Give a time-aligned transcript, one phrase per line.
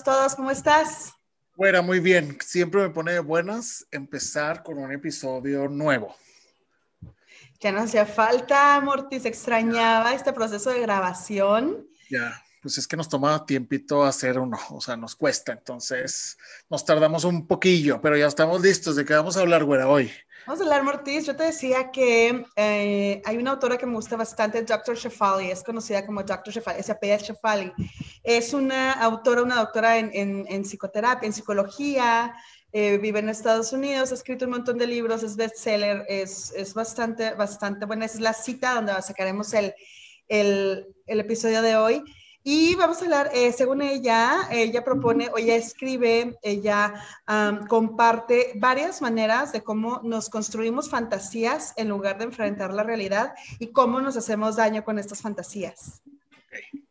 [0.00, 1.12] Buenos todos, ¿cómo estás?
[1.56, 2.38] Bueno, muy bien.
[2.40, 6.16] Siempre me pone de buenas empezar con un episodio nuevo.
[7.60, 11.86] Ya no hacía falta, Mortis, extrañaba este proceso de grabación.
[12.08, 16.38] Ya, pues es que nos toma tiempito hacer uno, o sea, nos cuesta, entonces
[16.70, 18.96] nos tardamos un poquillo, pero ya estamos listos.
[18.96, 20.10] ¿De qué vamos a hablar, güera, hoy?
[20.46, 21.26] Vamos a hablar, Mortis.
[21.26, 24.96] Yo te decía que eh, hay una autora que me gusta bastante, Dr.
[24.96, 26.52] Shefali, es conocida como Dr.
[26.52, 27.72] Shefali, es apellida Shefali.
[28.24, 32.34] Es una autora, una doctora en, psicoterapia, en psicología,
[32.72, 36.72] eh, vive en Estados Unidos, ha escrito un montón de libros, es bestseller, es, es
[36.72, 38.06] bastante, bastante buena.
[38.06, 39.74] Esa es la cita donde sacaremos el
[41.06, 42.02] episodio de hoy.
[42.42, 46.94] Y vamos a hablar, eh, según ella, ella propone o ella escribe, ella
[47.68, 53.68] comparte varias maneras de cómo nos construimos fantasías en lugar de enfrentar la realidad y
[53.68, 56.02] cómo nos hacemos daño con estas fantasías.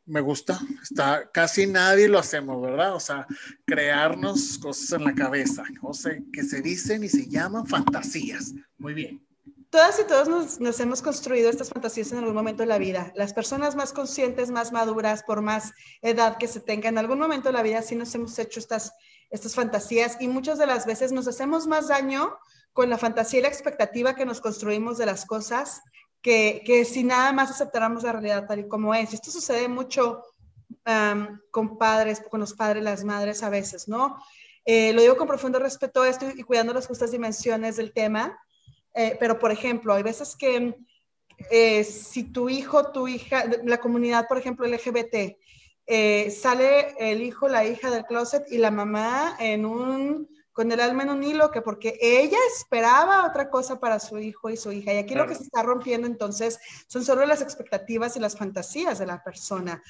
[0.06, 2.96] Me gusta, está, casi nadie lo hacemos, ¿verdad?
[2.96, 3.28] O sea,
[3.66, 8.54] crearnos cosas en la cabeza, cosas que se dicen y se llaman fantasías.
[8.78, 9.29] Muy bien.
[9.70, 13.12] Todas y todos nos, hemos construido estas fantasías en algún momento de la vida.
[13.16, 17.50] Las personas más conscientes, más maduras, por más edad que se tenga, en algún momento
[17.50, 18.94] de la vida sí nos hemos hecho estas,
[19.30, 22.36] estas fantasías y muchas de las veces nos hacemos más daño
[22.74, 25.82] con la fantasía y la expectativa que nos construimos de las cosas
[26.22, 29.14] que, que si nada más aceptáramos la realidad tal y como es.
[29.14, 30.24] Esto sucede mucho
[31.52, 34.18] con padres, con los padres, las madres a veces, ¿no?
[34.66, 38.40] Eh, lo digo con profundo respeto a esto y cuidando las justas dimensiones del tema
[39.00, 40.76] eh, pero, por ejemplo, hay veces que
[41.50, 45.38] eh, si tu hijo, tu hija, la comunidad, por ejemplo, LGBT,
[45.86, 50.82] eh, sale el hijo, la hija del closet y la mamá en un, con el
[50.82, 54.70] alma en un hilo, que porque ella esperaba otra cosa para su hijo y su
[54.74, 54.94] hija.
[54.94, 59.00] Y aquí lo que se está rompiendo entonces son solo las expectativas y las fantasías
[59.00, 59.82] de la persona.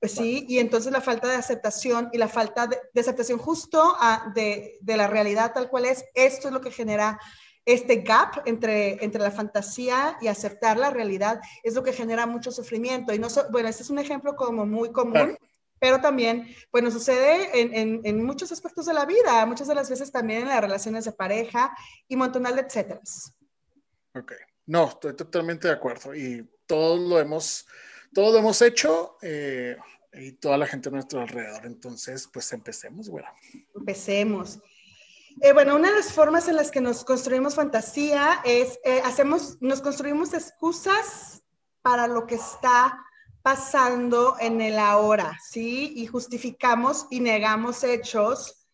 [0.00, 4.32] Pues sí, y entonces la falta de aceptación y la falta de, aceptación justo a,
[4.34, 7.18] de, de, la realidad tal cual es, esto es lo que genera
[7.66, 12.52] este gap entre, entre la fantasía y aceptar la realidad es lo que genera mucho
[12.52, 13.12] sufrimiento.
[13.12, 15.36] Y no bueno, este es un ejemplo como muy común,
[15.80, 20.10] pero también, bueno, sucede en, en, muchos aspectos de la vida, muchas de las veces
[20.12, 21.76] también en las relaciones de pareja
[22.08, 23.00] y montonal de etcétera.
[24.14, 24.32] Ok,
[24.66, 27.66] no, estoy totalmente de acuerdo y todos lo hemos,
[28.14, 29.18] todos lo hemos hecho.
[29.20, 29.76] Eh,
[30.18, 31.66] y toda la gente a nuestro alrededor.
[31.66, 33.28] Entonces, pues empecemos, bueno.
[33.74, 34.58] Empecemos.
[35.42, 39.58] Eh, bueno, una de las formas en las que nos construimos fantasía es, eh, hacemos,
[39.60, 41.42] nos construimos excusas
[41.82, 43.04] para lo que está
[43.42, 45.92] pasando en el ahora, ¿sí?
[45.94, 48.66] Y justificamos y negamos hechos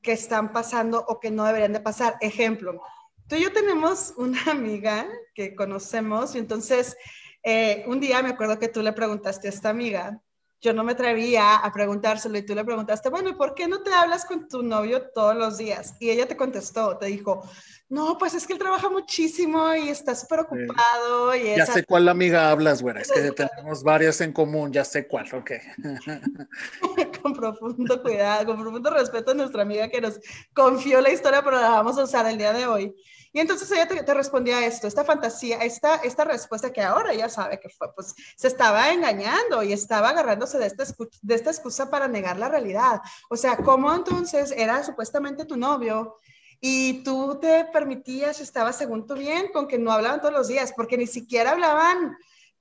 [0.00, 2.16] que están pasando o que no deberían de pasar.
[2.20, 2.80] Ejemplo,
[3.26, 6.96] tú y yo tenemos una amiga que conocemos y entonces
[7.42, 10.22] eh, un día me acuerdo que tú le preguntaste a esta amiga,
[10.60, 13.82] yo no me atrevía a preguntárselo y tú le preguntaste, bueno, ¿y por qué no
[13.82, 15.94] te hablas con tu novio todos los días?
[16.00, 17.42] Y ella te contestó, te dijo,
[17.88, 21.34] no, pues es que él trabaja muchísimo y está súper ocupado.
[21.34, 25.08] Y ya sé cuál amiga hablas, güera, es que tenemos varias en común, ya sé
[25.08, 25.50] cuál, ok.
[27.22, 30.20] con profundo cuidado, con profundo respeto a nuestra amiga que nos
[30.52, 32.94] confió la historia, pero la vamos a usar el día de hoy.
[33.32, 37.28] Y entonces ella te, respondía a esto, esta fantasía, esta, esta respuesta que ahora ella
[37.28, 40.84] sabe que fue, pues se estaba engañando y estaba agarrándose de esta,
[41.22, 43.00] de esta excusa para negar la realidad.
[43.28, 46.18] O sea, ¿cómo entonces era supuestamente tu novio?
[46.60, 50.72] Y tú te permitías, estabas según tu bien, con que no hablaban todos los días,
[50.76, 52.16] porque ni siquiera hablaban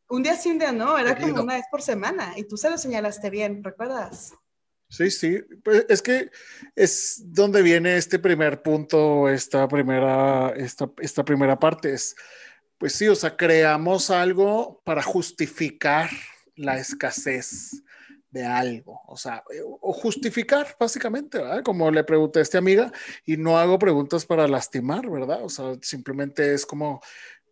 [0.10, 2.70] un día sí, un día no, era como una vez por semana, y tú se
[2.70, 4.34] lo señalaste bien, ¿recuerdas?
[4.90, 6.32] Sí, sí, pues es que
[6.76, 12.16] es donde viene este primer punto, esta primera, esta, esta primera parte, es,
[12.80, 16.10] pues sí, o sea, creamos algo para justificar
[16.56, 17.84] la escasez
[18.32, 19.44] de algo, o sea,
[19.82, 21.64] o justificar básicamente, ¿verdad?
[21.64, 22.92] Como le pregunté a esta amiga
[23.26, 25.44] y no hago preguntas para lastimar, ¿verdad?
[25.44, 27.00] O sea, simplemente es como,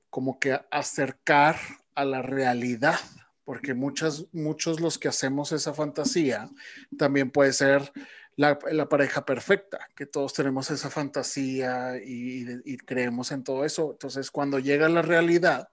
[0.10, 1.58] como que acercar
[1.94, 3.00] a la realidad
[3.48, 6.50] porque muchas, muchos los que hacemos esa fantasía
[6.98, 7.94] también puede ser
[8.36, 13.92] la, pareja perfecta, que todos tenemos esa fantasía y, y, creemos en todo eso.
[13.94, 15.70] Entonces, cuando llega la realidad,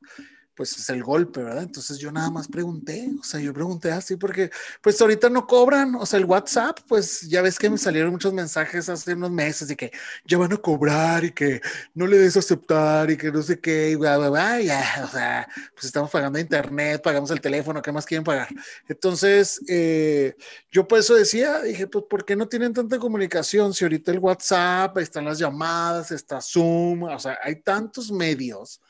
[0.55, 1.65] pues es el golpe, ¿verdad?
[1.65, 5.95] Entonces yo nada más pregunté, o sea, yo pregunté así porque pues ahorita no cobran,
[5.97, 9.71] o sea, el WhatsApp, pues ya ves que me salieron muchos mensajes hace unos meses
[9.71, 9.91] y que
[10.25, 11.61] ya van a cobrar y que
[11.95, 15.09] no le des aceptar y que no sé qué, y bla, bla, bla, ya, o
[15.09, 18.49] sea, pues estamos pagando internet, pagamos el teléfono, ¿qué más quieren pagar?
[18.89, 20.37] Entonces, eh,
[20.71, 23.75] yo por eso decía, dije, pues, ¿por qué no tienen tanta comunicación?
[23.75, 28.81] Si ahorita el WhatsApp, están las llamadas, está Zoom, o sea, hay tantos medios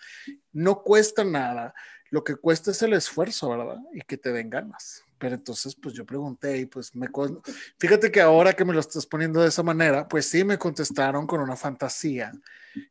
[0.55, 1.75] no cuesta nada.
[2.11, 3.79] Lo que cuesta es el esfuerzo, ¿verdad?
[3.93, 5.03] Y que te den ganas.
[5.19, 7.09] pero entonces pues yo pregunté y pues me...
[7.79, 11.27] Fíjate que ahora que me lo estás poniendo de esa manera, pues sí me contestaron
[11.27, 12.33] con una fantasía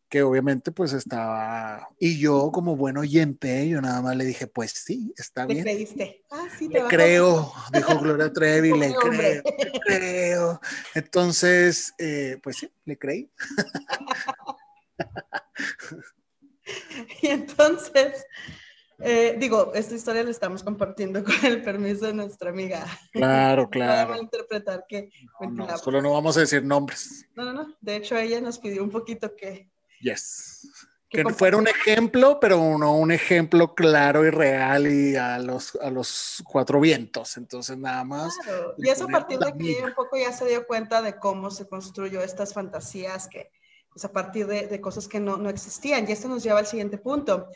[0.09, 1.87] que obviamente pues estaba...
[1.99, 5.63] Y yo como buen oyente, yo nada más le dije, pues sí, está bien.
[5.63, 6.23] ¿Le creíste?
[6.31, 10.61] Ah, sí, te le creo, dijo Gloria Trevi, le creo, le creo.
[10.95, 13.31] Entonces, eh, pues sí, le creí.
[17.21, 18.25] y entonces
[19.05, 22.85] eh, digo, esta historia la estamos compartiendo con el permiso de nuestra amiga.
[23.11, 24.15] Claro, claro.
[24.15, 25.09] No interpretar que.
[25.41, 27.25] No, solo no vamos a decir nombres.
[27.35, 27.75] No, no, no.
[27.81, 29.69] De hecho, ella nos pidió un poquito que.
[29.99, 30.69] Yes.
[31.09, 35.91] Que, fuera un ejemplo, pero no un ejemplo claro y real y a los, a
[35.91, 37.37] los cuatro vientos.
[37.37, 38.35] Entonces, nada más.
[38.37, 38.73] Claro.
[38.79, 41.67] Y eso a partir de que un poco ya se dio cuenta de cómo se
[41.67, 43.51] construyó estas fantasías que,
[43.93, 46.07] pues a partir de, de cosas que no, no existían.
[46.07, 47.47] Y esto nos lleva al siguiente punto.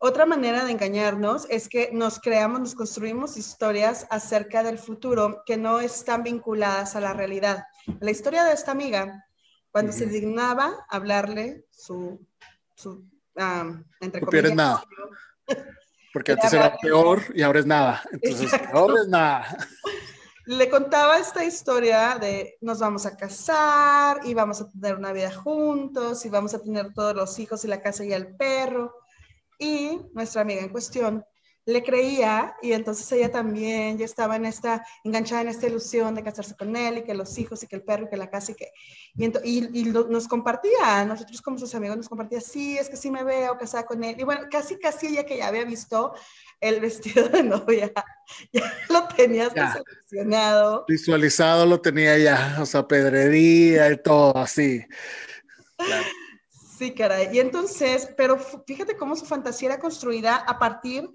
[0.00, 5.56] Otra manera de engañarnos es que nos creamos, nos construimos historias acerca del futuro que
[5.56, 7.64] no están vinculadas a la realidad.
[7.98, 9.26] La historia de esta amiga,
[9.72, 12.24] cuando se dignaba hablarle su,
[12.76, 13.04] su
[14.00, 14.84] entre comillas, nada.
[16.12, 18.02] Porque antes era peor y ahora es nada.
[18.10, 19.58] Entonces, ahora es nada.
[20.48, 25.30] Le contaba esta historia de nos vamos a casar y vamos a tener una vida
[25.30, 28.94] juntos y vamos a tener todos los hijos y la casa y el perro.
[29.58, 31.22] Y nuestra amiga en cuestión
[31.68, 36.22] le creía y entonces ella también ya estaba en esta, enganchada en esta ilusión de
[36.22, 38.52] casarse con él y que los hijos y que el perro y que la casa
[38.52, 38.72] y que,
[39.44, 43.22] y, y, nos compartía, nosotros como sus amigos nos compartía, sí, es que sí me
[43.22, 46.14] veo casada con él y bueno, casi casi ella que ya había visto
[46.58, 47.92] el vestido de novia,
[48.50, 50.86] ya lo tenía seleccionado.
[50.88, 54.86] Visualizado lo tenía ya, o sea, pedrería y todo así.
[55.76, 56.04] Claro.
[56.78, 57.28] Sí, caray.
[57.32, 61.10] Y entonces, pero fíjate cómo su fantasía era construida a partir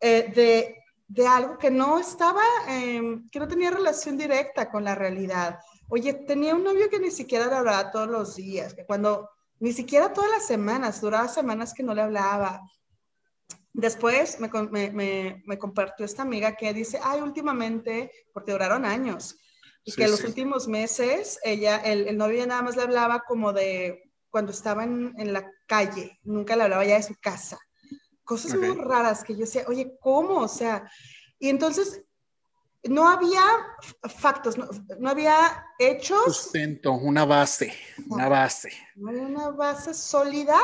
[0.00, 4.94] eh, de, de, algo que no estaba, em, que no tenía relación directa con la
[4.94, 5.58] realidad.
[5.88, 9.28] Oye, tenía un novio que ni siquiera le hablaba todos los días, que cuando,
[9.60, 12.60] ni siquiera todas las semanas, duraba semanas que no le hablaba.
[13.72, 14.50] Después me,
[14.90, 19.36] me, me, compartió esta amiga que dice, ay, últimamente, porque duraron años,
[19.84, 24.08] y que los últimos meses ella, el, el novio nada más le hablaba como de
[24.30, 27.58] cuando estaba en, la calle, nunca le hablaba ya de su casa.
[28.28, 30.42] Cosas muy raras que yo decía, oye, ¿cómo?
[30.42, 30.84] O sea,
[31.38, 32.02] y entonces
[32.84, 33.40] no había
[34.02, 36.24] factos, no, había hechos.
[36.24, 37.72] Sustento, una base,
[38.10, 38.70] una base.
[38.96, 40.58] No había una base sólida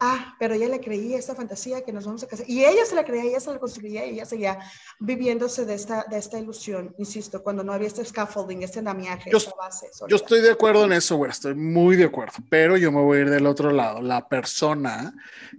[0.00, 2.48] ah, pero ella le creía esta fantasía que nos vamos a casar.
[2.48, 4.58] Y ella se la creía, ella se la construía y ella seguía
[5.00, 9.38] viviéndose de esta, de esta ilusión, insisto, cuando no había este scaffolding, este andamiaje, yo,
[9.56, 9.88] base.
[10.08, 13.18] Yo estoy de acuerdo en eso, güey, estoy muy de acuerdo, pero yo me voy
[13.18, 14.02] a ir del otro lado.
[14.02, 15.14] La persona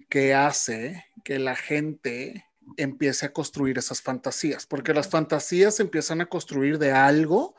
[0.09, 2.45] que hace que la gente
[2.77, 7.55] empiece a construir esas fantasías, porque las fantasías empiezan a construir de algo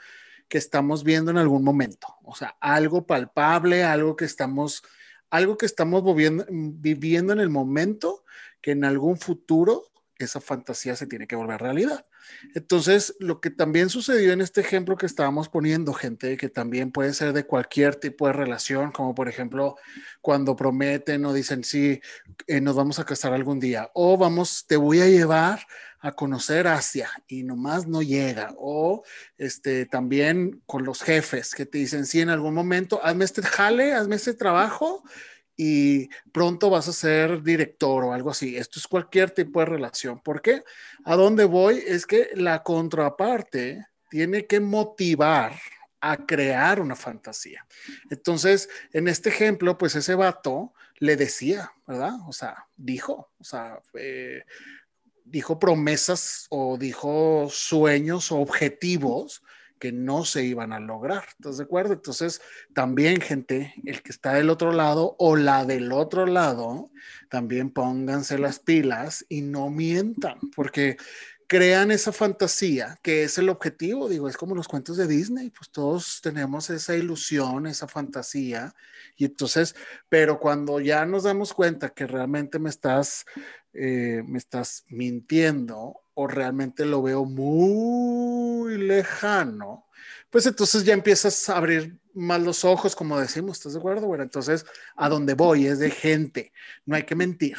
[0.49, 4.83] que estamos viendo en algún momento, o sea, algo palpable, algo que estamos
[5.31, 8.25] algo que estamos viviendo, en el momento
[8.61, 9.85] que en algún futuro
[10.19, 12.07] esa fantasía se tiene que volver realidad.
[12.55, 17.13] Entonces, lo que también sucedió en este ejemplo que estábamos poniendo, gente, que también puede
[17.13, 19.77] ser de cualquier tipo de relación, como por ejemplo
[20.23, 22.01] cuando prometen o dicen, sí,
[22.47, 25.61] eh, nos vamos a casar algún día, o vamos, te voy a llevar
[26.07, 28.55] a conocer Asia y nomás no llega.
[28.59, 29.03] O
[29.39, 33.93] este, también con los jefes que te dicen, sí, en algún momento, hazme este jale,
[33.93, 35.03] hazme este trabajo
[35.57, 38.57] y pronto vas a ser director o algo así.
[38.57, 40.21] Esto es cualquier tipo de relación.
[40.21, 40.63] ¿Por qué?
[41.05, 45.55] A dónde voy es que la contraparte tiene que motivar
[46.01, 47.67] a crear una fantasía.
[48.11, 52.13] Entonces, en este ejemplo, pues ese vato le decía, ¿verdad?
[52.29, 54.45] O sea, dijo, o sea, eh,
[55.27, 59.43] dijo promesas o dijo sueños o objetivos
[59.79, 61.25] que no se iban a lograr.
[61.29, 61.93] ¿Estás de acuerdo?
[61.93, 62.41] Entonces,
[62.73, 66.91] también, gente, el que está del otro lado o la del otro lado,
[67.29, 70.97] también pónganse las pilas y no mientan, porque
[71.47, 75.71] crean esa fantasía que es el objetivo, digo, es como los cuentos de Disney, pues
[75.71, 78.75] todos tenemos esa ilusión, esa fantasía,
[79.17, 79.75] y entonces,
[80.09, 83.25] pero cuando ya nos damos cuenta que realmente me estás
[83.79, 89.85] eh, me estás mintiendo o realmente lo veo muy lejano,
[90.31, 94.07] pues entonces ya empiezas a abrir más los ojos, como decimos, ¿estás de acuerdo?
[94.07, 94.65] Bueno, entonces,
[94.97, 96.55] a donde voy es de gente,
[96.87, 97.59] no hay que mentir.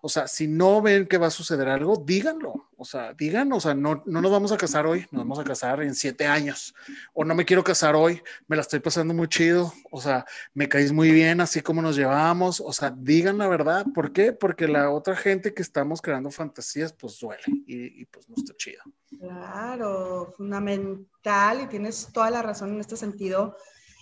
[0.00, 2.68] O sea, si no ven que va a suceder algo, díganlo.
[2.76, 5.44] O sea, digan, o sea, no, no nos vamos a casar hoy, nos vamos a
[5.44, 6.74] casar en siete años.
[7.12, 9.72] O no me quiero casar hoy, me la estoy pasando muy chido.
[9.90, 10.24] O sea,
[10.54, 12.60] me caís muy bien así como nos llevamos.
[12.60, 13.86] O sea, digan la verdad.
[13.94, 14.32] ¿Por qué?
[14.32, 18.54] Porque la otra gente que estamos creando fantasías, pues duele y, y pues no está
[18.56, 18.82] chido.
[19.20, 23.56] Claro, fundamental y tienes toda la razón en este sentido.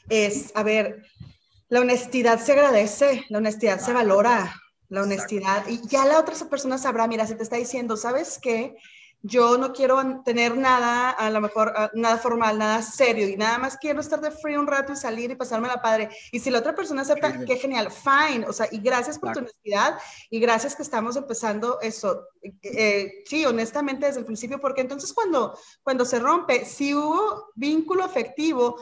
[0.09, 1.03] Es, a ver,
[1.69, 4.55] la honestidad se agradece, la honestidad se valora,
[4.90, 5.66] la honestidad.
[5.68, 8.76] Y ya la otra persona sabrá, mira, si te está diciendo, ¿sabes qué?
[9.23, 13.76] Yo no quiero tener nada, a lo mejor, nada formal, nada serio, y nada más
[13.76, 16.09] quiero estar de frío un rato y salir y pasarme la padre.
[16.32, 18.47] Y si la otra persona acepta, qué genial, fine.
[18.49, 19.99] O sea, y gracias por tu honestidad
[20.30, 22.28] y gracias que estamos empezando eso.
[22.62, 28.04] Eh, sí, honestamente desde el principio, porque entonces cuando, cuando se rompe, si hubo vínculo
[28.04, 28.78] afectivo,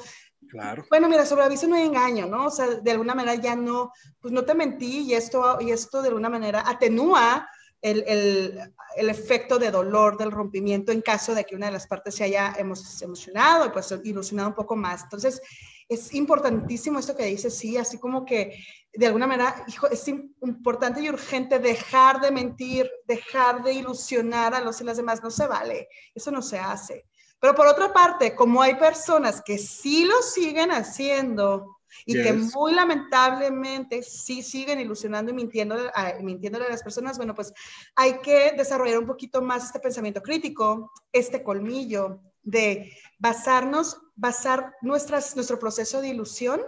[0.49, 0.85] Claro.
[0.88, 2.47] Bueno, mira, sobre aviso no hay engaño, ¿no?
[2.47, 6.00] O sea, de alguna manera ya no, pues no te mentí y esto, y esto
[6.00, 7.49] de alguna manera atenúa
[7.81, 11.87] el, el, el, efecto de dolor del rompimiento en caso de que una de las
[11.87, 15.05] partes se haya emocionado y pues ilusionado un poco más.
[15.05, 15.40] Entonces,
[15.88, 18.59] es importantísimo esto que dices, sí, así como que
[18.93, 24.61] de alguna manera, hijo, es importante y urgente dejar de mentir, dejar de ilusionar a
[24.61, 27.07] los y las demás, no se vale, eso no se hace.
[27.40, 32.75] Pero por otra parte, como hay personas que sí lo siguen haciendo y que muy
[32.75, 37.52] lamentablemente sí siguen ilusionando y mintiéndole a, mintiéndole a las personas, bueno, pues
[37.95, 45.37] hay que desarrollar un poquito más este pensamiento crítico, este colmillo de basarnos, basar nuestras,
[45.37, 46.62] nuestro proceso de ilusión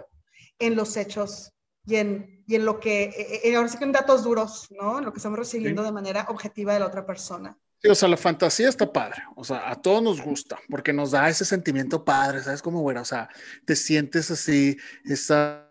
[0.59, 1.53] en los hechos
[1.85, 4.99] y en, y en lo que, en, ahora sí que en datos duros, ¿no?
[4.99, 7.57] En lo que estamos recibiendo de manera objetiva de la otra persona.
[7.81, 11.09] Sí, o sea, la fantasía está padre, o sea, a todos nos gusta, porque nos
[11.09, 13.27] da ese sentimiento padre, ¿sabes cómo, bueno, o sea,
[13.65, 15.67] te sientes así, esa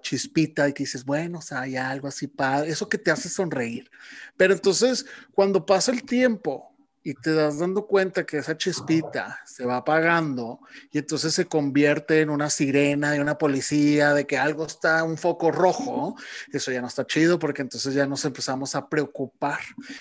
[0.00, 3.28] chispita y que dices, bueno, o sea, hay algo así padre, eso que te hace
[3.28, 3.88] sonreír.
[4.36, 6.73] Pero entonces, cuando pasa el tiempo
[7.06, 12.22] y te das dando cuenta que esa chispita se va apagando y entonces se convierte
[12.22, 16.16] en una sirena de una policía, de que algo está, un foco rojo,
[16.50, 19.60] eso ya no está chido porque entonces ya nos empezamos a preocupar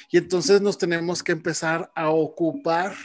[0.09, 2.95] y entonces nos tenemos que empezar a ocupar.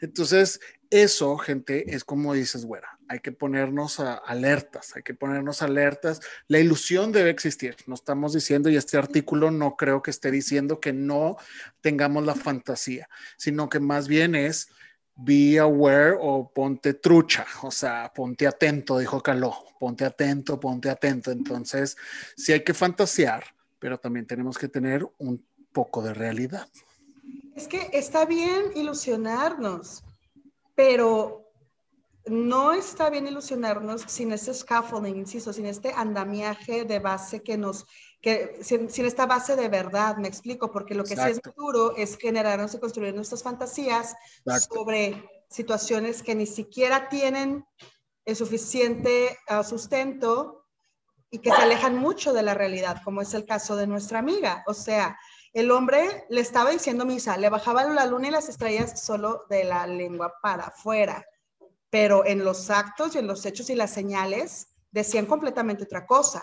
[0.00, 0.58] Entonces,
[0.88, 6.20] eso, gente, es como dices, güera, hay que ponernos alertas, hay que ponernos alertas.
[6.48, 7.76] La ilusión debe existir.
[7.86, 11.36] No estamos diciendo, y este artículo no creo que esté diciendo que no
[11.80, 14.68] tengamos la fantasía, sino que más bien es
[15.16, 21.30] be aware o ponte trucha, o sea, ponte atento, dijo Caló, ponte atento, ponte atento.
[21.30, 21.96] Entonces,
[22.36, 23.44] sí hay que fantasear,
[23.78, 26.68] pero también tenemos que tener un poco de realidad.
[27.54, 30.02] Es que está bien ilusionarnos,
[30.74, 31.43] pero
[32.26, 37.86] no está bien ilusionarnos sin ese scaffolding, insisto, sin este andamiaje de base que nos,
[38.20, 42.16] que, sin, esta base de verdad, me explico, porque lo que sí es duro es
[42.16, 44.14] generarnos y construir nuestras fantasías
[44.70, 47.66] sobre situaciones que ni siquiera tienen
[48.24, 50.64] el suficiente uh, sustento
[51.30, 54.64] y que se alejan mucho de la realidad, como es el caso de nuestra amiga.
[54.66, 55.18] O sea,
[55.52, 59.64] el hombre le estaba diciendo misa, le bajaba la luna y las estrellas solo de
[59.64, 61.26] la lengua para afuera
[61.94, 66.42] pero en los actos y en los hechos y las señales decían completamente otra cosa.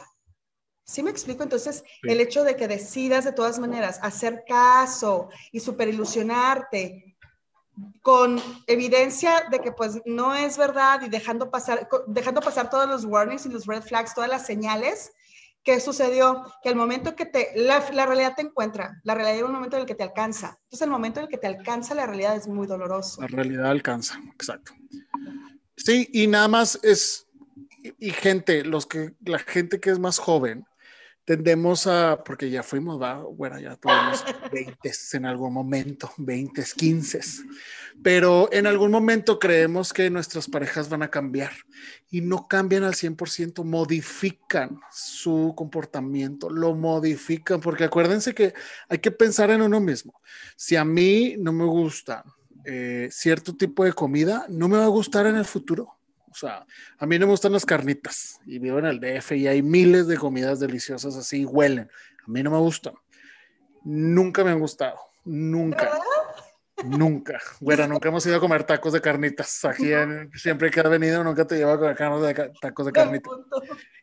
[0.86, 1.44] ¿Sí me explico?
[1.44, 7.18] Entonces, el hecho de que decidas de todas maneras hacer caso y superilusionarte
[8.02, 13.04] con evidencia de que pues no es verdad y dejando pasar, dejando pasar todos los
[13.04, 15.12] warnings y los red flags, todas las señales,
[15.66, 16.46] ¿qué sucedió?
[16.64, 19.76] Que el momento que te, la, la, realidad te encuentra, la realidad es un momento
[19.76, 20.58] en el que te alcanza.
[20.64, 23.20] Entonces, el momento en el que te alcanza la realidad es muy doloroso.
[23.20, 24.72] La realidad alcanza, exacto.
[25.84, 27.28] Sí, y nada más es,
[28.00, 30.66] y gente, los que, la gente que es más joven,
[31.26, 37.20] tendemos a, porque ya fuimos, va, bueno, ya tuvimos 20 en algún momento, 20, 15,
[38.04, 41.52] pero en algún momento creemos que nuestras parejas van a cambiar
[42.12, 48.54] y no cambian al 100%, modifican su comportamiento, lo modifican, porque acuérdense que
[48.88, 50.22] hay que pensar en uno mismo.
[50.56, 52.24] Si a mí no me gusta
[52.66, 55.96] eh, cierto tipo de comida no me va a gustar en el futuro.
[56.32, 56.66] O sea,
[56.98, 60.08] a mí no me gustan las carnitas y vivo en el DF y hay miles
[60.08, 61.90] de comidas deliciosas así, huelen.
[62.26, 62.94] A mí no me gustan.
[63.84, 64.98] Nunca me han gustado.
[65.26, 65.92] Nunca.
[66.86, 67.40] Nunca.
[67.60, 69.66] Bueno, nunca hemos ido a comer tacos de carnitas.
[69.66, 69.92] Aquí
[70.36, 73.34] siempre que has venido, nunca te llevo a comer tacos de carnitas.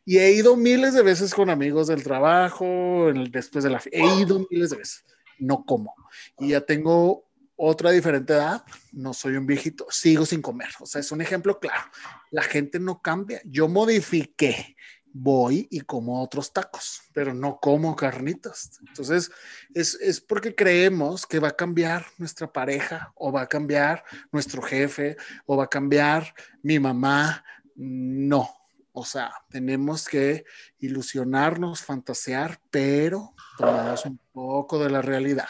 [0.04, 3.80] Y he ido miles de veces con amigos del trabajo, después de la...
[3.90, 5.04] He ido miles de veces.
[5.38, 5.94] No como.
[6.38, 7.27] Y ya tengo
[7.58, 10.68] otra diferente edad, no soy un viejito, sigo sin comer.
[10.80, 11.90] O sea, es un ejemplo claro.
[12.30, 13.42] La gente no cambia.
[13.44, 14.76] Yo modifiqué
[15.12, 18.78] voy y como otros tacos, pero no como carnitas.
[18.86, 19.30] Entonces,
[19.74, 24.62] es, es, porque creemos que va a cambiar nuestra pareja o va a cambiar nuestro
[24.62, 27.44] jefe o va a cambiar mi mamá.
[27.74, 28.48] No,
[28.92, 30.44] o sea, tenemos que
[30.78, 35.48] ilusionarnos, fantasear, pero tomados un poco de la realidad.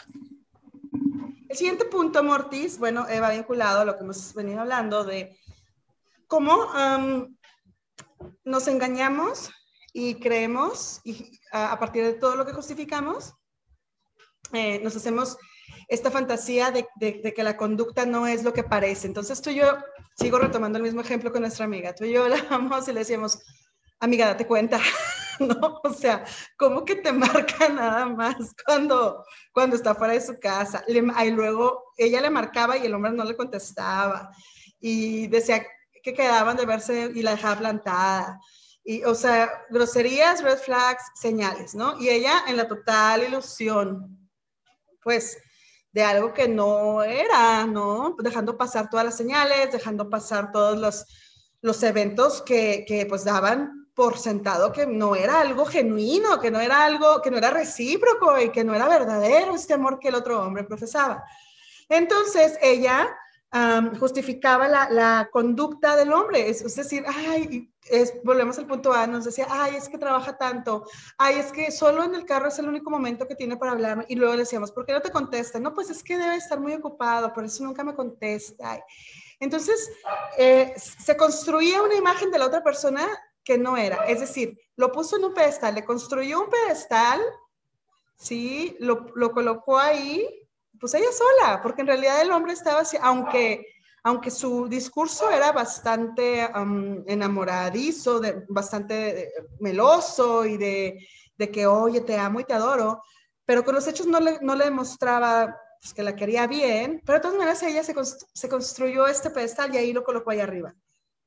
[1.59, 5.37] Siguiente punto, Mortis, bueno, va vinculado a lo que hemos venido hablando de
[6.25, 6.69] cómo
[8.45, 9.49] nos engañamos
[9.91, 13.33] y creemos, y a, partir de todo lo que justificamos,
[14.53, 15.35] eh, nos hacemos
[15.89, 19.07] esta fantasía de, que la conducta no es lo que parece.
[19.07, 19.79] Entonces tú y yo,
[20.15, 23.37] sigo retomando el mismo ejemplo con nuestra amiga, tú y yo hablábamos y le decíamos,
[23.99, 24.79] amiga, date cuenta,
[25.61, 25.79] ¿no?
[25.83, 26.25] O sea,
[26.57, 30.83] ¿cómo que te marca nada más cuando, cuando está fuera de su casa?
[30.87, 34.31] y luego ella le marcaba y el hombre no le contestaba
[34.79, 35.65] y decía
[36.03, 38.39] que quedaban de verse y la dejaba plantada.
[38.83, 41.99] Y, o sea, groserías, red flags, señales, ¿no?
[41.99, 44.29] Y ella en la total ilusión,
[45.03, 45.37] pues,
[45.91, 48.15] de algo que no era, ¿no?
[48.19, 51.05] Dejando pasar todas las señales, dejando pasar todos los,
[51.61, 56.61] los eventos que, que, pues, daban por sentado que no era algo genuino, que no
[56.61, 60.15] era algo, que no era recíproco y que no era verdadero este amor que el
[60.15, 61.25] otro hombre profesaba.
[61.89, 63.13] Entonces, ella
[63.99, 66.49] justificaba la, conducta del hombre.
[66.49, 70.85] Es, decir, ay, es, volvemos al punto A, nos decía, ay, es que trabaja tanto,
[71.17, 74.05] ay, es que solo en el carro es el único momento que tiene para hablar.
[74.07, 75.59] Y luego le decíamos, ¿por qué no te contesta?
[75.59, 78.81] No, pues es que debe estar muy ocupado, por eso nunca me contesta.
[79.41, 79.91] Entonces,
[80.37, 83.05] eh, se construía una imagen de la otra persona
[83.43, 84.05] que no era.
[84.05, 87.21] Es decir, lo puso en un pedestal, le construyó un pedestal,
[88.17, 88.75] ¿sí?
[88.79, 90.39] Lo, lo colocó ahí
[90.79, 93.65] pues ella sola, porque en realidad el hombre estaba así, aunque,
[94.03, 96.49] aunque su discurso era bastante
[97.07, 103.01] enamoradizo, de, bastante eh, meloso y de, de, que, oye, te amo y te adoro,
[103.45, 107.17] pero con los hechos no le, no le demostraba pues, que la quería bien, pero
[107.17, 107.93] de todas maneras ella se,
[108.33, 110.73] se construyó este pedestal y ahí lo colocó ahí arriba.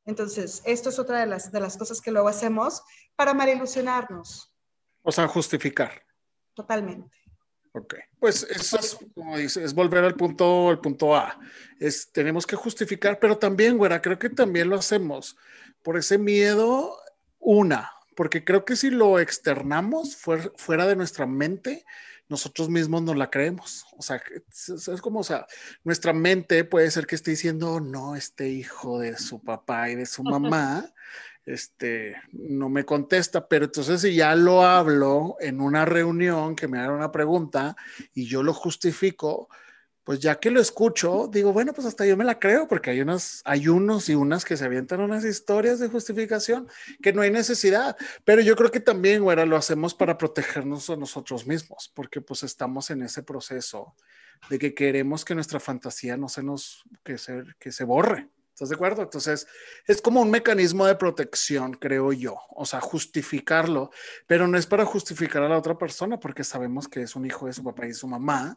[0.05, 2.83] Entonces, esto es otra de las, de las cosas que luego hacemos
[3.17, 4.53] para marilusionarnos.
[5.03, 6.03] O sea, justificar.
[6.55, 7.23] Totalmente.
[7.75, 11.39] Ok, pues eso es, como dices, es volver al punto, al punto A.
[11.81, 15.39] Es, tenemos que justificar, pero también, güera, creo que también lo hacemos
[15.83, 16.99] por ese miedo,
[17.39, 21.85] una, porque creo que si lo externamos fuera, de nuestra mente,
[22.33, 23.85] nosotros mismos no la creemos.
[23.97, 25.47] O sea, es, como, o sea,
[25.85, 30.07] nuestra mente puede ser que esté diciendo, no, este hijo de su papá y de
[30.07, 30.93] su mamá
[31.45, 36.79] este, no me contesta, pero entonces si ya lo hablo en una reunión que me
[36.79, 37.77] haga una pregunta
[38.15, 39.49] y yo lo justifico,
[40.05, 43.01] pues ya que lo escucho, digo, bueno, pues hasta yo me la creo, porque hay
[43.01, 46.69] unos, hay unos y unas que se avientan unas historias de justificación
[47.01, 50.97] que no hay necesidad, pero yo creo que también, güera, lo hacemos para protegernos a
[50.97, 53.95] nosotros mismos, porque pues estamos en ese proceso
[54.51, 58.29] de que queremos que nuestra fantasía no se nos, que se, que se borre.
[58.53, 59.03] ¿Estás de acuerdo?
[59.03, 59.47] Entonces,
[59.87, 62.37] es como un mecanismo de protección, creo yo.
[62.51, 63.91] O sea, justificarlo,
[64.27, 67.47] pero no es para justificar a la otra persona porque sabemos que es un hijo
[67.47, 68.57] de su papá y su mamá.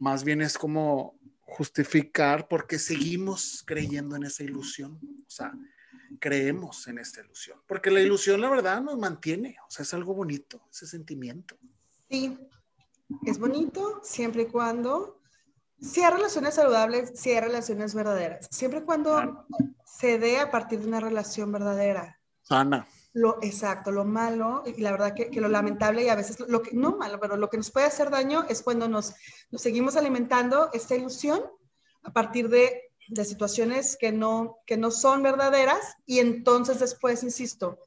[0.00, 4.98] Más bien es como justificar porque seguimos creyendo en esa ilusión.
[5.26, 5.52] O sea,
[6.18, 7.60] creemos en esta ilusión.
[7.66, 9.56] Porque la ilusión, la verdad, nos mantiene.
[9.68, 11.56] O sea, es algo bonito, ese sentimiento.
[12.10, 12.36] Sí,
[13.24, 15.17] es bonito siempre y cuando
[15.80, 18.48] si hay relaciones saludables, si hay relaciones verdaderas.
[18.50, 19.46] Siempre cuando
[19.84, 22.20] se dé a partir de una relación verdadera.
[22.42, 22.86] Sana.
[23.14, 26.72] Lo exacto, lo malo y la verdad que, lo lamentable y a veces lo que,
[26.72, 29.14] no malo, pero lo que nos puede hacer daño es cuando nos,
[29.50, 31.42] nos seguimos alimentando esta ilusión
[32.02, 37.78] a partir de, de, situaciones que no, que no son verdaderas y entonces después, insisto,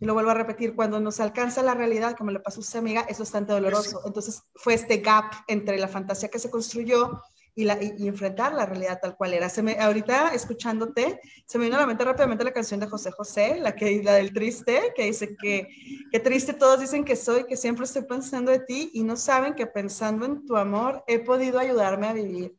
[0.00, 2.76] y lo vuelvo a repetir, cuando nos alcanza la realidad, como le pasó a su
[2.76, 4.02] amiga, es bastante doloroso.
[4.04, 7.22] Entonces fue este gap entre la fantasía que se construyó
[7.54, 9.48] y, la, y, enfrentar la realidad tal cual era.
[9.48, 13.12] Se me, ahorita escuchándote, se me vino a la mente rápidamente la canción de José
[13.12, 15.68] José, la, que, la del triste, que dice que,
[16.10, 19.54] que triste todos dicen que soy, que siempre estoy pensando de ti y no saben
[19.54, 22.56] que pensando en tu amor he podido ayudarme a vivir.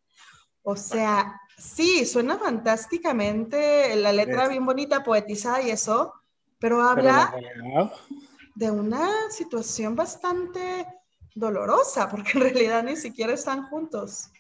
[0.64, 6.14] O sea, sí, suena fantásticamente, la letra bien bonita, poetizada y eso,
[6.58, 7.36] pero habla
[8.56, 10.88] de una situación bastante
[11.36, 14.32] dolorosa, porque en realidad ni siquiera están juntos.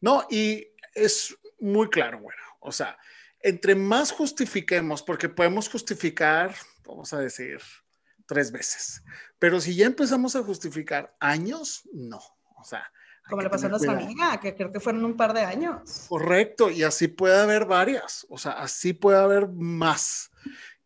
[0.00, 2.98] No, y es muy claro, bueno, o sea,
[3.40, 6.54] entre más justifiquemos, porque podemos justificar,
[6.84, 7.60] vamos a decir,
[8.26, 9.02] tres veces,
[9.38, 12.20] pero si ya empezamos a justificar años, no,
[12.56, 12.90] o sea.
[13.28, 16.06] Como le pasó a nuestra amiga, que creo que fueron un par de años.
[16.08, 20.30] Correcto, y así puede haber varias, o sea, así puede haber más.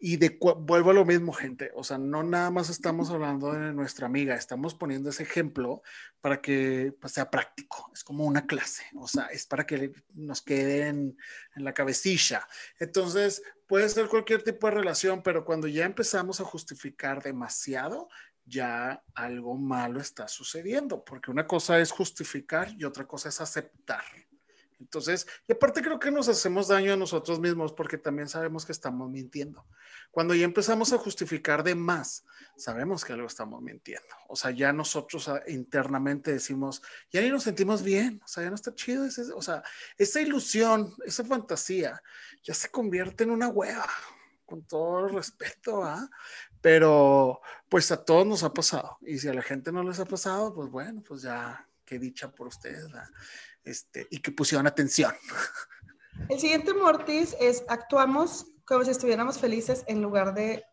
[0.03, 1.71] Y de vuelvo a lo mismo, gente.
[1.75, 5.83] O sea, no nada más estamos hablando de nuestra amiga, estamos poniendo ese ejemplo
[6.23, 7.91] para que pues, sea práctico.
[7.93, 11.19] Es como una clase, o sea, es para que nos quede en,
[11.55, 12.49] en la cabecilla.
[12.79, 18.09] Entonces, puede ser cualquier tipo de relación, pero cuando ya empezamos a justificar demasiado,
[18.47, 24.05] ya algo malo está sucediendo, porque una cosa es justificar y otra cosa es aceptar.
[24.81, 28.73] Entonces, y aparte creo que nos hacemos daño a nosotros mismos porque también sabemos que
[28.73, 29.67] estamos mintiendo.
[30.11, 32.25] Cuando ya empezamos a justificar de más,
[32.57, 34.09] sabemos que algo estamos mintiendo.
[34.29, 38.49] O sea, ya nosotros ah, internamente decimos, ya ni nos sentimos bien, o sea, ya
[38.49, 39.07] no está chido.
[39.35, 39.63] o sea,
[39.99, 42.03] esa ilusión, esa fantasía,
[42.43, 43.87] ya se convierte en una hueva,
[44.47, 46.09] con todo el respeto, ¿ah?
[46.61, 48.99] Pero pues a todos nos ha pasado.
[49.03, 52.31] Y si a la gente no les ha pasado, pues bueno, pues ya qué dicha
[52.31, 52.85] por ustedes.
[52.85, 53.09] ¿verdad?
[53.65, 55.15] Este, y que pusieron atención.
[56.29, 60.65] El siguiente mortis es actuamos como si estuviéramos felices en lugar de,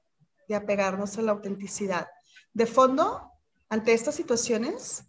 [0.47, 2.08] de apegarnos a la autenticidad.
[2.54, 3.32] De fondo,
[3.69, 5.04] ante estas situaciones,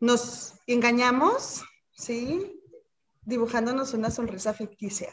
[0.00, 2.60] nos engañamos, ¿sí?
[3.22, 5.12] Dibujándonos una sonrisa ficticia.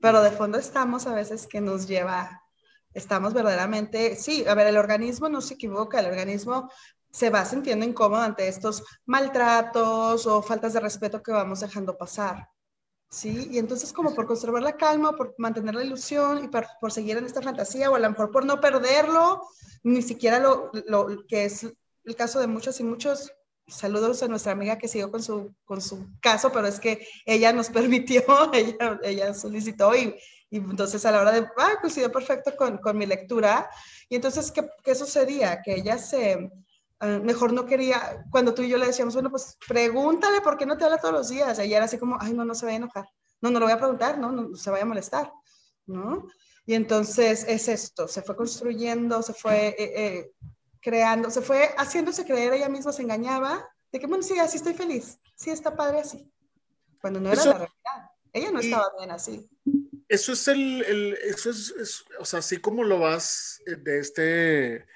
[0.00, 2.42] Pero de fondo estamos a veces que nos lleva,
[2.92, 6.70] estamos verdaderamente, sí, a ver, el organismo no se equivoca, el organismo
[7.14, 12.48] se va sintiendo incómodo ante estos maltratos o faltas de respeto que vamos dejando pasar.
[13.08, 13.46] ¿Sí?
[13.52, 17.26] Y entonces como por conservar la calma, por mantener la ilusión y por, seguir en
[17.26, 19.46] esta fantasía o a lo mejor por no perderlo,
[19.84, 21.64] ni siquiera lo, lo, que es
[22.04, 23.32] el caso de muchos y muchos.
[23.68, 27.52] Saludos a nuestra amiga que siguió con su, con su caso, pero es que ella
[27.52, 30.16] nos permitió, ella, ella solicitó y,
[30.50, 33.70] y entonces a la hora de, ah, coincidió perfecto con, con mi lectura.
[34.08, 35.62] Y entonces, ¿qué, ¿qué sucedía?
[35.62, 36.50] Que ella se,
[37.00, 40.64] Ah, mejor no quería, cuando tú y yo le decíamos, bueno, pues pregúntale por qué
[40.64, 41.58] no te habla todos los días.
[41.58, 43.08] Ella era así como, ay, no, no se vaya a enojar.
[43.40, 45.32] No, no lo voy a preguntar, no, no, se vaya a molestar,
[45.86, 46.28] ¿no?
[46.66, 50.32] Y entonces es esto, se fue construyendo, se fue eh, eh,
[50.80, 54.72] creando, se fue haciéndose creer, ella misma se engañaba de que, bueno, sí, así estoy
[54.72, 56.32] feliz, sí está padre así,
[57.02, 58.10] cuando no era la realidad.
[58.32, 59.48] Ella no estaba bien así.
[60.08, 64.86] Eso es el, el eso es, o sea, así como lo vas eh, de este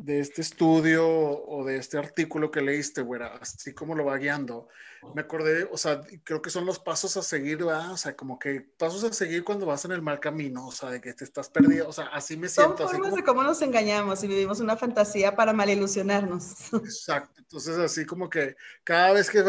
[0.00, 4.66] de este estudio o de este artículo que leíste, güera, así como lo va guiando,
[5.14, 7.92] me acordé, o sea, creo que son los pasos a seguir, ¿verdad?
[7.92, 10.88] O sea, como que pasos a seguir cuando vas en el mal camino, o sea,
[10.88, 12.78] de que te estás perdido, o sea, así me siento.
[12.78, 16.72] Son formas de cómo nos engañamos y vivimos una fantasía para malilusionarnos.
[16.72, 19.44] Exacto, entonces así como que cada vez que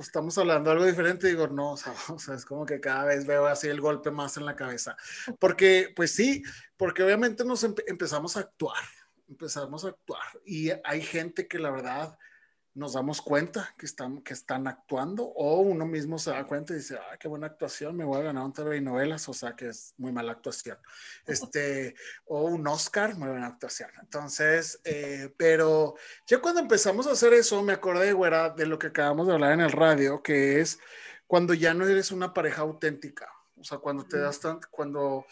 [0.00, 3.24] estamos hablando algo diferente, digo, no, o sea, o sea, es como que cada vez
[3.24, 4.96] veo así el golpe más en la cabeza,
[5.38, 6.42] porque, pues sí,
[6.76, 8.82] porque obviamente nos empezamos a actuar,
[9.28, 12.18] empezamos a actuar y hay gente que la verdad
[12.76, 16.76] nos damos cuenta que están, que están actuando o uno mismo se da cuenta y
[16.76, 19.56] dice, ah, qué buena actuación, me voy a ganar un TV y novelas, o sea
[19.56, 20.76] que es muy mala actuación.
[21.26, 21.94] Este,
[22.26, 23.88] o un Oscar, muy buena actuación.
[24.02, 25.94] Entonces, eh, pero
[26.26, 29.52] ya cuando empezamos a hacer eso, me acordé, güera, de lo que acabamos de hablar
[29.52, 30.78] en el radio, que es
[31.26, 33.26] cuando ya no eres una pareja auténtica.
[33.58, 35.24] O sea, cuando te das tan, cuando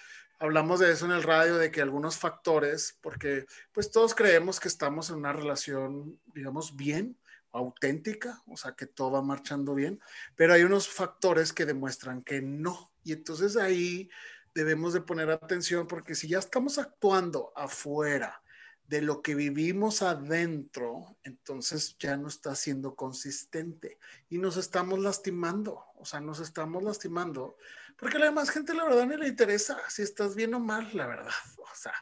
[0.45, 4.69] hablamos de eso en el radio, de que algunos factores, porque pues todos creemos que
[4.69, 7.17] estamos en una relación, digamos, bien,
[7.53, 10.01] auténtica, o sea, que todo va marchando bien,
[10.37, 12.93] pero hay unos factores que demuestran que no.
[13.05, 14.11] Y entonces ahí
[14.55, 18.43] debemos de poner atención porque si ya estamos actuando afuera
[18.87, 25.85] de lo que vivimos adentro, entonces ya no está siendo consistente y nos estamos lastimando,
[25.97, 27.57] o sea, nos estamos lastimando
[27.99, 30.89] porque a la demás gente la verdad no le interesa si estás bien o mal,
[30.95, 31.33] la verdad.
[31.59, 31.95] O sea,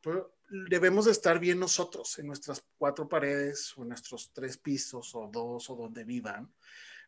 [0.00, 0.18] pues,
[0.68, 5.70] debemos estar bien nosotros en nuestras cuatro paredes o en nuestros tres pisos o dos
[5.70, 6.52] o donde vivan.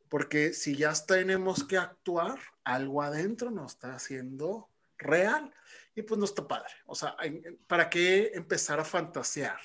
[0.09, 5.53] Porque si ya tenemos que actuar, algo adentro nos está haciendo real
[5.95, 6.73] y pues no está padre.
[6.87, 7.15] O sea,
[7.67, 9.61] ¿para qué empezar a fantasear?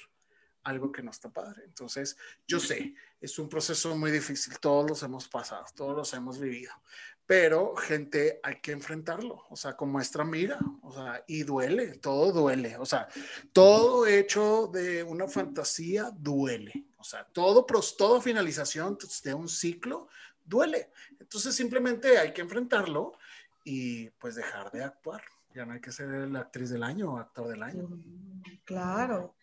[0.63, 1.63] algo que no está padre.
[1.65, 6.39] Entonces, yo sé, es un proceso muy difícil, todos los hemos pasado, todos los hemos
[6.39, 6.71] vivido,
[7.25, 12.31] pero gente, hay que enfrentarlo, o sea, con nuestra mira, o sea, y duele, todo
[12.31, 13.07] duele, o sea,
[13.53, 17.65] todo hecho de una fantasía duele, o sea, todo,
[17.97, 20.09] todo finalización de un ciclo
[20.43, 20.91] duele.
[21.19, 23.13] Entonces, simplemente hay que enfrentarlo
[23.63, 25.23] y pues dejar de actuar.
[25.53, 27.87] Ya no hay que ser la actriz del año o actor del año.
[28.65, 29.35] Claro.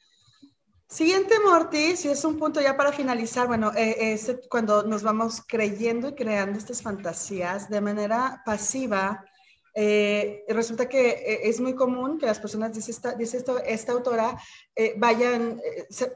[0.91, 5.41] Siguiente, Mortis, y es un punto ya para finalizar, bueno, eh, es cuando nos vamos
[5.47, 9.25] creyendo y creando estas fantasías de manera pasiva,
[9.73, 13.93] eh, resulta que eh, es muy común que las personas, dice esta, dice esto, esta
[13.93, 14.37] autora,
[14.75, 15.61] eh, vayan,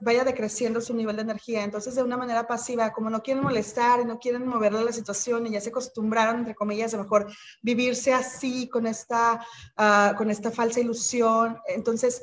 [0.01, 1.63] vaya decreciendo su nivel de energía.
[1.63, 5.47] Entonces, de una manera pasiva, como no quieren molestar y no quieren moverle la situación
[5.47, 7.31] y ya se acostumbraron, entre comillas, a mejor
[7.63, 9.47] vivirse así, con esta,
[9.79, 11.59] uh, con esta falsa ilusión.
[11.69, 12.23] Entonces,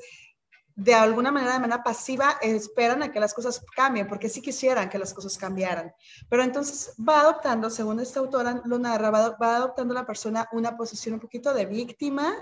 [0.75, 4.89] de alguna manera, de manera pasiva, esperan a que las cosas cambien, porque sí quisieran
[4.89, 5.93] que las cosas cambiaran.
[6.29, 11.15] Pero entonces va adoptando, según esta autora lo narra, va, adoptando la persona una posición
[11.15, 12.34] un poquito de víctima,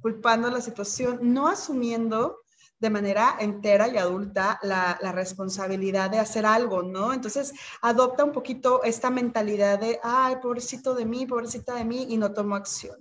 [0.00, 2.40] culpando la situación, no asumiendo
[2.78, 7.14] de manera entera y adulta la, responsabilidad de hacer algo, ¿no?
[7.14, 12.18] Entonces adopta un poquito esta mentalidad de, ay, pobrecito de mí, pobrecita de mí, y
[12.18, 12.96] no tomo acción.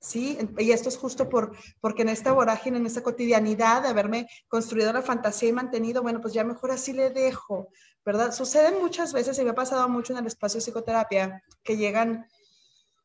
[0.00, 0.38] ¿Sí?
[0.58, 4.92] Y esto es justo por, porque en esta vorágine, en esta cotidianidad de haberme construido
[4.92, 7.68] la fantasía y mantenido, bueno, pues ya mejor así le dejo,
[8.04, 8.32] ¿verdad?
[8.32, 12.26] Sucede muchas veces y me ha pasado mucho en el espacio de psicoterapia que llegan,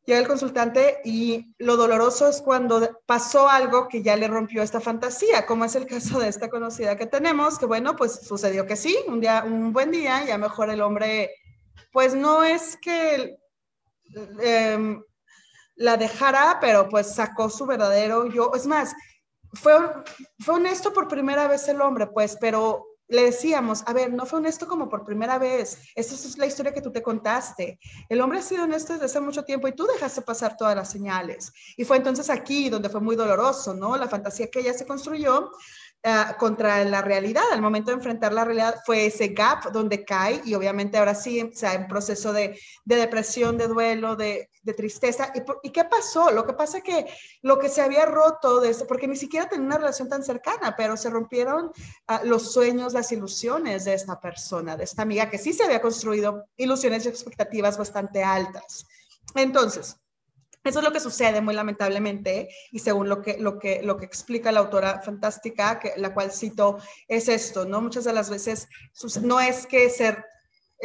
[0.05, 4.79] llega el consultante y lo doloroso es cuando pasó algo que ya le rompió esta
[4.79, 8.75] fantasía, como es el caso de esta conocida que tenemos, que bueno, pues sucedió que
[8.75, 11.31] sí, un día, un buen día, ya mejor el hombre,
[11.91, 13.37] pues no es que...
[14.41, 14.99] Eh,
[15.75, 18.51] la dejara, pero pues sacó su verdadero yo.
[18.55, 18.93] Es más,
[19.53, 19.73] fue,
[20.39, 24.39] fue honesto por primera vez el hombre, pues, pero le decíamos, a ver, no fue
[24.39, 25.77] honesto como por primera vez.
[25.95, 27.79] Esta es la historia que tú te contaste.
[28.09, 30.89] El hombre ha sido honesto desde hace mucho tiempo y tú dejaste pasar todas las
[30.89, 31.51] señales.
[31.77, 33.97] Y fue entonces aquí donde fue muy doloroso, ¿no?
[33.97, 35.51] La fantasía que ella se construyó
[36.05, 37.45] Ah, contra la realidad.
[37.53, 41.41] Al momento de enfrentar la realidad fue ese gap donde cae y obviamente ahora sí,
[41.41, 45.31] o sea, en proceso de, de depresión, de duelo, de, de tristeza.
[45.33, 46.29] ¿Y, ¿Y, qué pasó?
[46.31, 47.05] Lo que pasa es que
[47.41, 50.97] lo que se había roto de porque ni siquiera tenía una relación tan cercana, pero
[50.97, 55.53] se rompieron uh, los sueños, las ilusiones de esta persona, de esta amiga que sí
[55.53, 58.85] se había construido ilusiones y expectativas bastante altas.
[59.35, 60.02] Entonces,
[60.63, 64.05] eso es lo que sucede muy lamentablemente y según lo que, lo que, lo que
[64.05, 67.81] explica la autora fantástica, la cual cito, es esto, ¿no?
[67.81, 68.67] Muchas de las veces
[69.21, 70.25] no es que ser,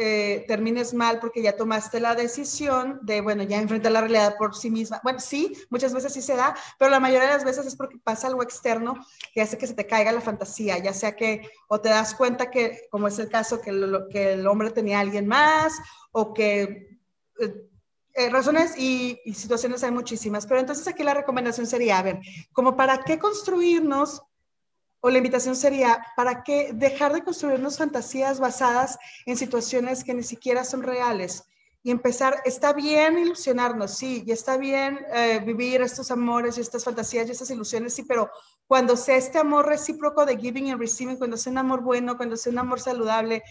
[0.01, 4.55] eh, termines mal porque ya tomaste la decisión de, bueno, ya enfrentar la realidad por
[4.55, 5.01] sí misma.
[5.03, 7.97] Bueno, sí, muchas veces sí se da, pero la mayoría de las veces es porque
[8.01, 8.93] pasa algo externo
[9.33, 12.49] que hace que se te caiga la fantasía, ya sea que o te das cuenta
[12.49, 13.71] que, como es el caso, que,
[14.09, 15.73] que el hombre tenía a alguien más
[16.13, 16.97] o que...
[18.19, 22.19] Eh, razones y, situaciones hay muchísimas, pero entonces aquí la recomendación sería, a ver,
[22.51, 24.21] como para qué construirnos,
[24.99, 30.23] o la invitación sería, para qué dejar de construirnos fantasías basadas en situaciones que ni
[30.23, 31.45] siquiera son reales
[31.81, 36.83] y empezar, está bien ilusionarnos, sí, y está bien eh, vivir estos amores y estas
[36.83, 38.29] fantasías y estas ilusiones, sí, pero
[38.67, 42.35] cuando sea este amor recíproco de giving and receiving, cuando sea un amor bueno, cuando
[42.35, 43.43] sea un amor saludable,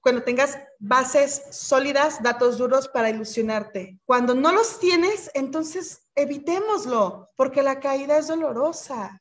[0.00, 3.98] cuando tengas bases sólidas, datos duros para ilusionarte.
[4.04, 9.20] Cuando no los tienes, entonces evitémoslo, porque la caída es dolorosa.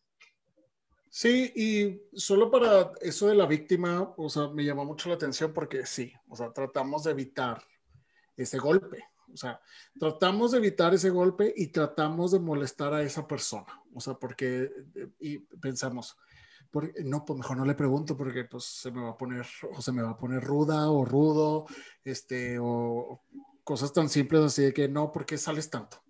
[1.10, 5.52] Sí, y solo para eso de la víctima, o sea, me llamó mucho la atención
[5.52, 7.64] porque sí, o sea, tratamos de evitar
[8.36, 9.60] ese golpe, o sea,
[10.00, 14.70] tratamos de evitar ese golpe y tratamos de molestar a esa persona, o sea, porque
[15.20, 16.18] y pensamos,
[17.04, 19.92] no, pues mejor no le pregunto porque pues se me va a poner o se
[19.92, 21.66] me va a poner ruda o rudo,
[22.04, 23.22] este, o
[23.64, 26.02] cosas tan simples así de que no, ¿por qué sales tanto?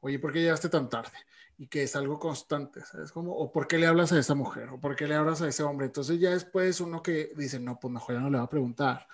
[0.00, 1.16] Oye, ¿por qué llegaste tan tarde?
[1.58, 3.12] Y que es algo constante, ¿sabes?
[3.12, 4.70] Como, o ¿por qué le hablas a esa mujer?
[4.70, 5.86] ¿O por qué le hablas a ese hombre?
[5.86, 9.06] Entonces ya después uno que dice, no, pues mejor ya no le va a preguntar,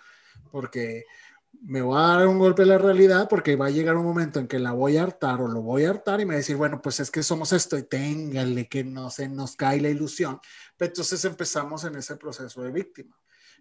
[0.51, 1.05] porque
[1.53, 4.39] me va a dar un golpe de la realidad porque va a llegar un momento
[4.39, 6.39] en que la voy a hartar o lo voy a hartar y me va a
[6.39, 9.89] decir, bueno, pues es que somos esto y téngale que no se nos cae la
[9.89, 10.41] ilusión.
[10.77, 13.19] Pero entonces empezamos en ese proceso de víctima.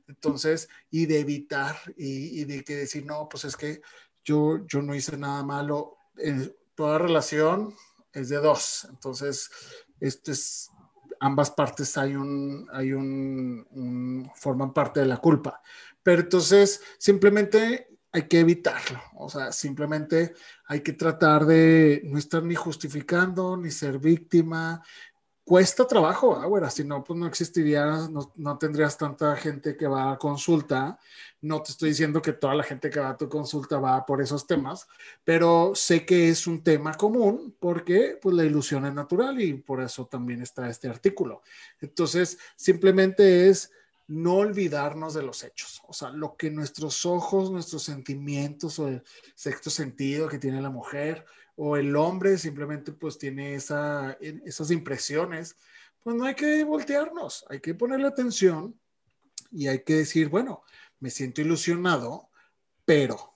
[0.08, 3.82] Entonces, y de evitar y, de que decir, no, pues es que
[4.24, 5.98] yo, yo no hice nada malo.
[6.18, 7.76] En toda relación
[8.14, 8.88] es de dos.
[8.90, 9.50] Entonces,
[10.00, 10.70] esto es,
[11.20, 15.62] ambas partes hay un, hay un forman parte de la culpa.
[16.04, 20.34] Pero entonces simplemente hay que evitarlo, o sea, simplemente
[20.66, 24.82] hay que tratar de no estar ni justificando, ni ser víctima.
[25.48, 30.12] Cuesta trabajo, ahora, si no, pues no existiría, no, no, tendrías tanta gente que va
[30.12, 31.00] a consulta.
[31.40, 34.22] No te estoy diciendo que toda la gente que va a tu consulta va por
[34.22, 34.90] esos temas,
[35.24, 39.82] pero sé que es un tema común porque pues la ilusión es natural y por
[39.82, 41.42] eso también está este artículo.
[41.80, 43.72] Entonces, simplemente es
[44.08, 49.02] no olvidarnos de los hechos, o sea, lo que nuestros ojos, nuestros sentimientos o el
[49.34, 51.26] sexto sentido que tiene la mujer
[51.58, 55.58] o el hombre simplemente pues tiene esa, esas impresiones,
[56.02, 58.80] pues no hay que voltearnos, hay que ponerle atención
[59.52, 60.64] y hay que decir, bueno,
[61.00, 62.30] me siento ilusionado,
[62.86, 63.34] pero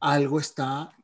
[0.00, 0.96] algo está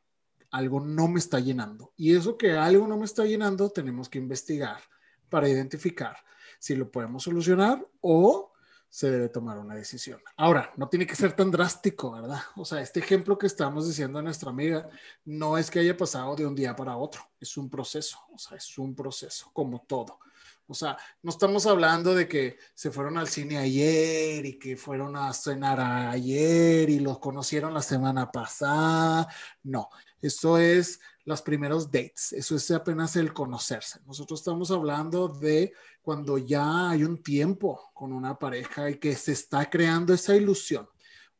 [0.51, 1.93] algo no me está llenando.
[1.97, 4.81] Y eso que algo no me está llenando, tenemos que investigar
[5.29, 6.17] para identificar
[6.59, 8.50] si lo podemos solucionar o
[8.91, 10.21] se debe tomar una decisión.
[10.35, 12.41] Ahora, no tiene que ser tan drástico, ¿verdad?
[12.57, 14.89] O sea, este ejemplo que estamos diciendo a nuestra amiga
[15.23, 18.57] no es que haya pasado de un día para otro, es un proceso, o sea,
[18.57, 20.19] es un proceso como todo.
[20.67, 25.15] O sea, no estamos hablando de que se fueron al cine ayer y que fueron
[25.15, 29.27] a cenar ayer y los conocieron la semana pasada.
[29.63, 29.89] No,
[30.21, 34.01] eso es los primeros dates, eso es apenas el conocerse.
[34.05, 39.33] Nosotros estamos hablando de cuando ya hay un tiempo con una pareja y que se
[39.33, 40.87] está creando esa ilusión.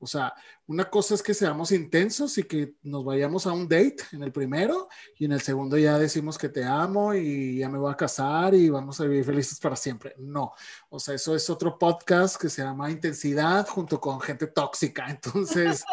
[0.04, 0.34] O sea,
[0.66, 4.32] una cosa es que seamos intensos y que nos vayamos a un date en el
[4.32, 7.96] primero y en el segundo ya decimos que te amo y ya me voy a
[7.96, 10.16] casar y vamos a vivir felices para siempre.
[10.18, 10.54] No,
[10.90, 15.06] o sea, eso es otro podcast que se llama Intensidad junto con gente tóxica.
[15.10, 15.84] Entonces,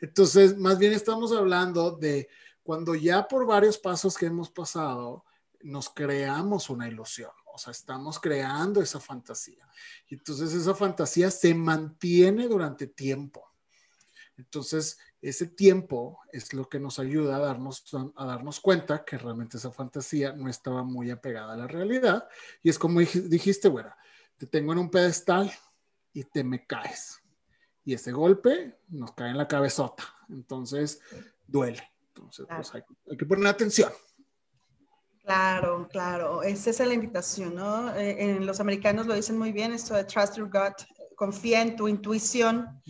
[0.00, 2.28] entonces más bien estamos hablando de
[2.62, 5.24] cuando ya por varios pasos que hemos pasado
[5.62, 7.30] nos creamos una ilusión.
[7.52, 9.68] O sea, estamos creando esa fantasía.
[10.08, 13.52] Y entonces esa fantasía se mantiene durante tiempo.
[14.36, 17.84] Entonces, ese tiempo es lo que nos ayuda a darnos,
[18.16, 22.28] a darnos cuenta que realmente esa fantasía no estaba muy apegada a la realidad.
[22.62, 23.96] Y es como dijiste, güera,
[24.36, 25.52] te tengo en un pedestal
[26.12, 27.22] y te me caes.
[27.84, 30.04] Y ese golpe nos cae en la cabezota.
[30.28, 31.00] Entonces,
[31.46, 31.92] duele.
[32.08, 33.92] Entonces, pues hay, hay que poner atención.
[35.24, 37.94] Claro, claro, esa es la invitación, ¿no?
[37.94, 40.82] Eh, en los americanos lo dicen muy bien, esto de trust your gut,
[41.14, 42.82] confía en tu intuición.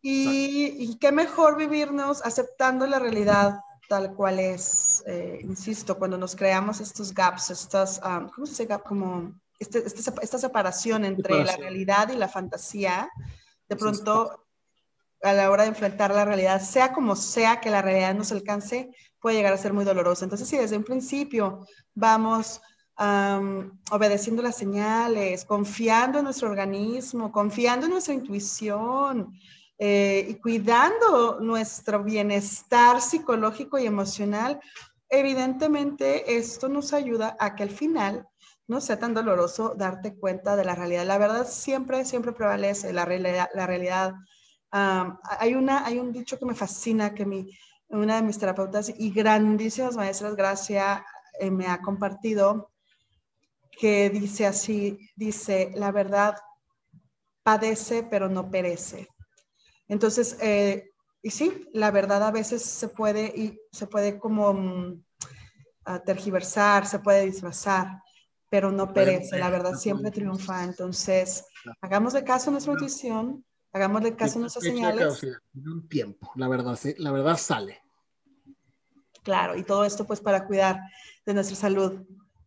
[0.00, 6.80] Y, qué mejor vivirnos aceptando la realidad tal cual es, eh, insisto, cuando nos creamos
[6.80, 12.08] estos gaps, estas, um, ¿cómo se dice Como este, este esta separación entre la realidad
[12.10, 13.10] y la fantasía,
[13.68, 14.46] de pronto
[15.22, 18.90] a la hora de enfrentar la realidad, sea como sea que la realidad nos alcance,
[19.20, 20.24] puede llegar a ser muy doloroso.
[20.24, 22.60] Entonces, si desde un principio vamos
[23.90, 29.32] obedeciendo las señales, confiando en nuestro organismo, confiando en nuestra intuición
[29.78, 34.60] eh, y cuidando nuestro bienestar psicológico y emocional,
[35.08, 38.28] evidentemente esto nos ayuda a que al final
[38.68, 41.06] no sea tan doloroso darte cuenta de la realidad.
[41.06, 43.48] La verdad siempre, siempre prevalece la realidad.
[43.54, 44.14] La realidad.
[44.70, 47.50] hay, una, hay un dicho que me fascina, que mi,
[47.90, 51.04] una de mis terapeutas y grandísimas maestras, Gracia,
[51.38, 52.70] eh, me ha compartido,
[53.70, 56.36] que dice así, dice, la verdad
[57.42, 59.08] padece pero no perece.
[59.88, 60.90] Entonces, eh,
[61.22, 65.02] y sí, la verdad a veces se puede, y se puede como mm,
[66.04, 68.02] tergiversar, se puede disfrazar,
[68.48, 70.64] pero no perece, la verdad siempre triunfa.
[70.64, 71.44] Entonces,
[71.80, 75.22] hagámosle caso a nuestra intuición, Hagámosle caso a nuestras señales.
[75.54, 77.80] un tiempo, la verdad, la verdad sale.
[79.22, 80.80] Claro, y todo esto pues para cuidar
[81.24, 82.06] de nuestra salud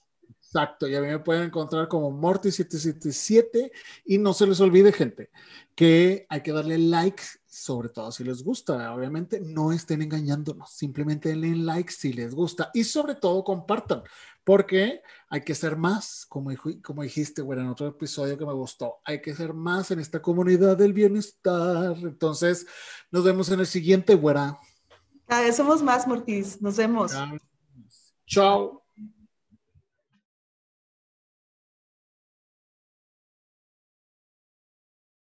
[0.47, 3.69] Exacto, y a mí me pueden encontrar como Mortis777
[4.05, 5.29] y no se les olvide, gente,
[5.75, 8.93] que hay que darle like, sobre todo si les gusta.
[8.93, 14.03] Obviamente, no estén engañándonos, simplemente denle like si les gusta y sobre todo compartan,
[14.45, 18.99] porque hay que ser más, como, como dijiste, bueno, en otro episodio que me gustó,
[19.03, 21.97] hay que ser más en esta comunidad del bienestar.
[21.97, 22.65] Entonces,
[23.11, 24.57] nos vemos en el siguiente, güera.
[25.27, 26.61] Cada somos más, Mortis.
[26.61, 27.13] Nos vemos.
[28.25, 28.86] Chao.